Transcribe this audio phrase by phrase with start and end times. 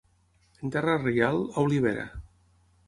[0.61, 2.11] En terra reial, olivera.